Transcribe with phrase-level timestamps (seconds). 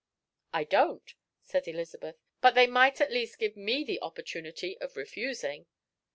[0.51, 1.13] "I don't,"
[1.43, 5.67] said Elizabeth, "but they might at least give me the opportunity of refusing."